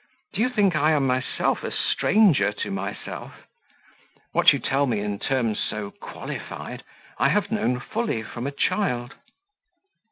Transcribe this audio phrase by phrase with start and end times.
[0.33, 3.45] Do you think I am myself a stranger to myself?
[4.31, 6.83] What you tell me in terms so qualified,
[7.19, 9.13] I have known fully from a child."